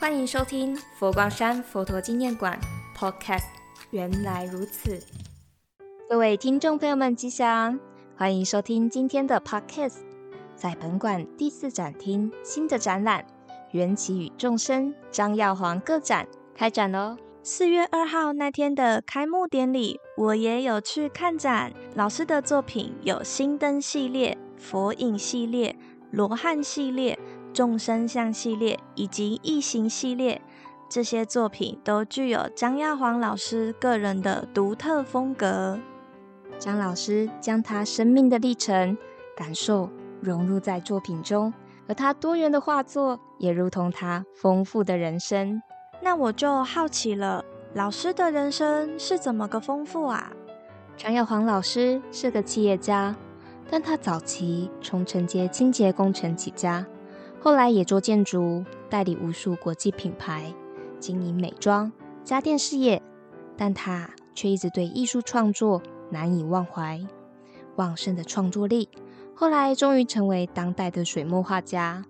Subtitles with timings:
[0.00, 2.58] 欢迎收听佛光山佛陀纪念馆
[2.96, 3.44] Podcast。
[3.90, 4.98] 原来如此，
[6.08, 7.78] 各位听众朋友们吉祥，
[8.16, 9.98] 欢迎收听今天的 Podcast。
[10.56, 13.22] 在本馆第四展厅新的展览
[13.72, 17.18] 《缘起与众生》张耀煌个展开展喽。
[17.42, 21.74] 四月二号那天的开幕典礼，我也有去看展。
[21.94, 25.76] 老师的作品有心灯系列、佛影系列、
[26.10, 27.18] 罗汉系列。
[27.52, 30.40] 众生相系列以及异形系列，
[30.88, 35.78] 这些作品都具有张耀煌老师个人的独特风格。
[36.58, 38.96] 张老师将他生命的历程、
[39.36, 39.88] 感受
[40.20, 41.52] 融入在作品中，
[41.88, 45.62] 而他多元的画作也如同他丰富的人生。
[46.02, 47.44] 那我就好奇了，
[47.74, 50.32] 老师的人生是怎么个丰富啊？
[50.96, 53.16] 张耀煌老师是个企业家，
[53.70, 56.86] 但他早期从承接清洁工程起家。
[57.42, 60.52] 后来也做建筑，代理无数国际品牌，
[60.98, 61.90] 经营美妆、
[62.22, 63.02] 家电事业，
[63.56, 67.00] 但他却一直对艺术创作难以忘怀。
[67.76, 68.90] 旺盛的创作力，
[69.34, 72.04] 后来终于成为当代的水墨画家。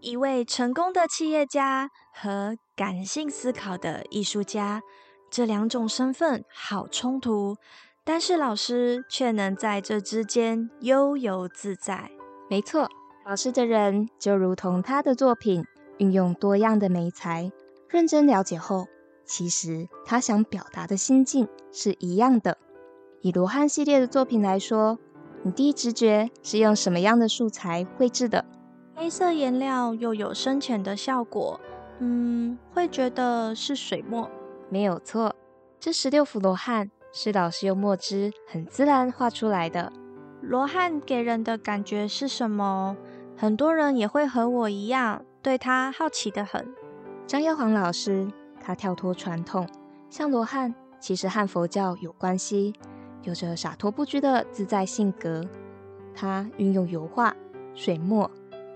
[0.00, 4.80] 一位成功的企业家和感性思考的艺术家，
[5.28, 7.56] 这两种身份好冲突，
[8.04, 12.12] 但是老师却能在这之间悠游自在。
[12.48, 12.88] 没错。
[13.28, 15.62] 老师的人就如同他的作品，
[15.98, 17.52] 运用多样的媒材。
[17.90, 18.86] 认真了解后，
[19.26, 22.56] 其实他想表达的心境是一样的。
[23.20, 24.98] 以罗汉系列的作品来说，
[25.42, 28.46] 你第一直觉是用什么样的素材绘制的？
[28.96, 31.60] 黑色颜料又有深浅的效果，
[31.98, 34.30] 嗯，会觉得是水墨。
[34.70, 35.36] 没有错，
[35.78, 39.92] 这十六幅罗汉是老师用墨汁很自然画出来的。
[40.40, 42.96] 罗汉给人的感觉是什么？
[43.40, 46.66] 很多人也会和我一样，对他好奇得很。
[47.24, 48.26] 张耀煌老师，
[48.60, 49.64] 他跳脱传统，
[50.10, 52.72] 像罗汉，其实和佛教有关系，
[53.22, 55.44] 有着洒脱不拘的自在性格。
[56.16, 57.32] 他运用油画、
[57.76, 58.28] 水墨、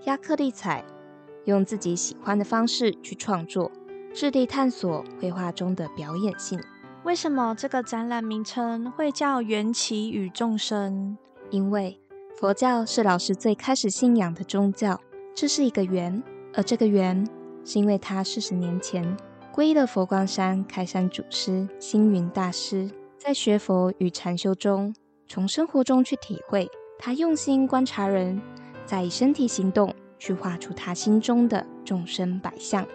[0.05, 0.85] 亚克力彩，
[1.43, 3.69] 用自己喜欢的方式去创作，
[4.13, 6.57] 致力探索绘画中的表演性。
[7.03, 11.17] 为什么这个展览名称会叫“缘起与众生”？
[11.51, 11.99] 因为
[12.35, 14.99] 佛教是老师最开始信仰的宗教，
[15.35, 16.21] 这是一个缘，
[16.55, 17.25] 而这个缘
[17.63, 19.15] 是因为他四十年前
[19.53, 22.89] 皈依了佛光山开山祖师星云大师，
[23.19, 24.93] 在学佛与禅修中，
[25.27, 26.67] 从生活中去体会，
[26.97, 28.41] 他用心观察人，
[28.83, 32.85] 再以身体行动去画出他心中的众生百相。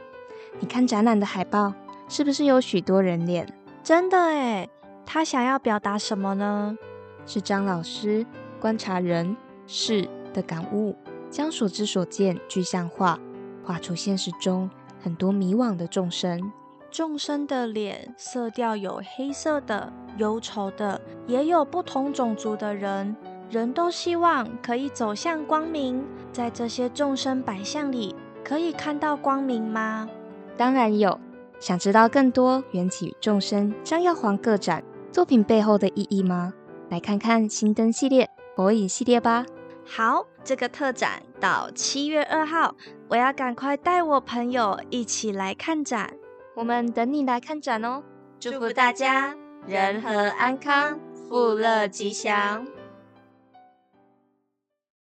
[0.59, 1.72] 你看展览的海报，
[2.09, 3.47] 是不是有许多人脸？
[3.84, 4.69] 真的诶，
[5.06, 6.76] 他想要表达什么呢？
[7.25, 8.26] 是张老师。
[8.60, 9.36] 观察人
[9.66, 10.96] 事的感悟，
[11.30, 13.19] 将所知所见具象化，
[13.64, 14.69] 画出现实中
[15.00, 16.52] 很多迷惘的众生。
[16.91, 23.14] 众生的脸色调有黑色的、忧愁的，也有不同种族的人。
[23.50, 28.14] 人都希望可以走向光明，在这些众生百相里，
[28.44, 30.08] 可以看到光明吗？
[30.56, 31.19] 当然有。
[31.60, 34.80] 想知道更多缘起与众生张耀煌各展
[35.10, 36.54] 作品背后的意义吗？
[36.88, 38.30] 来看看新灯系列。
[38.58, 39.46] 佛影系列吧。
[39.86, 42.74] 好，这个特展到七月二号，
[43.06, 46.12] 我要赶快带我朋友一起来看展。
[46.56, 48.02] 我们等你来看展哦。
[48.41, 50.98] 祝福大家人和安康，
[51.28, 52.66] 富乐吉祥。